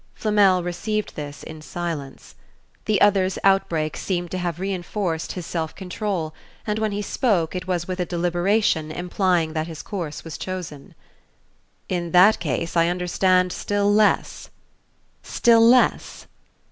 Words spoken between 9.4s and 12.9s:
that his course was chosen. "In that case I